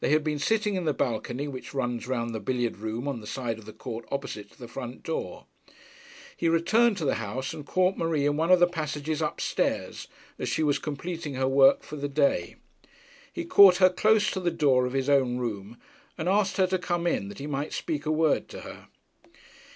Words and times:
They 0.00 0.08
had 0.10 0.24
been 0.24 0.40
sitting 0.40 0.74
in 0.74 0.84
the 0.84 0.92
balcony 0.92 1.46
which 1.46 1.72
runs 1.74 2.08
round 2.08 2.34
the 2.34 2.40
billiard 2.40 2.78
room 2.78 3.06
on 3.06 3.20
the 3.20 3.26
side 3.28 3.56
of 3.56 3.66
the 3.66 3.72
court 3.72 4.04
opposite 4.10 4.50
to 4.50 4.58
the 4.58 4.66
front 4.66 5.04
door. 5.04 5.46
He 6.36 6.48
returned 6.48 6.96
to 6.96 7.04
the 7.04 7.14
house, 7.22 7.54
and 7.54 7.64
caught 7.64 7.96
Marie 7.96 8.26
in 8.26 8.36
one 8.36 8.50
of 8.50 8.58
the 8.58 8.66
passages 8.66 9.22
up 9.22 9.40
stairs, 9.40 10.08
as 10.40 10.48
she 10.48 10.64
was 10.64 10.80
completing 10.80 11.34
her 11.34 11.46
work 11.46 11.84
for 11.84 11.94
the 11.94 12.08
day. 12.08 12.56
He 13.32 13.44
caught 13.44 13.76
her 13.76 13.90
close 13.90 14.32
to 14.32 14.40
the 14.40 14.50
door 14.50 14.86
of 14.86 14.92
his 14.92 15.08
own 15.08 15.38
room 15.38 15.76
and 16.18 16.28
asked 16.28 16.56
her 16.56 16.66
to 16.66 16.76
come 16.76 17.06
in, 17.06 17.28
that 17.28 17.38
he 17.38 17.46
might 17.46 17.72
speak 17.72 18.04
a 18.06 18.10
word 18.10 18.48
to 18.48 18.62
her. 18.62 18.88